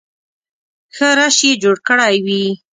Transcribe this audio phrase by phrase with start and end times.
[0.95, 2.45] ښه رش یې جوړ کړی وي.